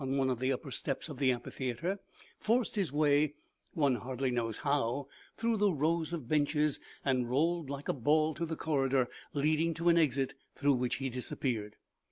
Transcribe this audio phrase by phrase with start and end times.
[0.03, 1.99] one of the upper steps of the amphitheater,
[2.39, 3.35] forced his wayy
[3.75, 8.43] one hardly knows how, through the rows of benches, and rolled like a ball to
[8.47, 11.75] the corridor leading to an exit, through which he disappeared.